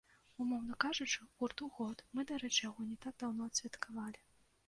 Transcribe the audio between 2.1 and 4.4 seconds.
мы, дарэчы, яго не так даўно адсвяткавалі.